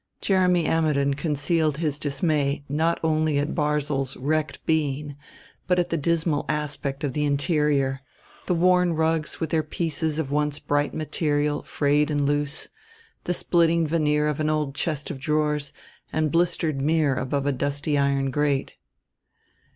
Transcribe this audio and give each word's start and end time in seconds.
Jeremy 0.19 0.65
Ammidon 0.65 1.13
concealed 1.13 1.77
his 1.77 1.99
dismay 1.99 2.63
not 2.67 2.99
only 3.03 3.37
at 3.37 3.53
Barzil's 3.53 4.17
wrecked 4.17 4.65
being 4.65 5.15
but 5.67 5.77
at 5.77 5.89
the 5.91 5.95
dismal 5.95 6.43
aspect 6.49 7.03
of 7.03 7.13
the 7.13 7.23
interior, 7.23 8.01
the 8.47 8.55
worn 8.55 8.93
rugs 8.93 9.39
with 9.39 9.51
their 9.51 9.61
pieces 9.61 10.17
of 10.17 10.31
once 10.31 10.57
bright 10.57 10.95
material 10.95 11.61
frayed 11.61 12.09
and 12.09 12.25
loose, 12.25 12.67
the 13.25 13.33
splitting 13.35 13.85
veneer 13.85 14.27
of 14.27 14.39
an 14.39 14.49
old 14.49 14.73
chest 14.73 15.11
of 15.11 15.19
drawers 15.19 15.71
and 16.11 16.31
blistered 16.31 16.81
mirror 16.81 17.13
above 17.19 17.45
a 17.45 17.51
dusty 17.51 17.95
iron 17.95 18.31
grate. 18.31 18.73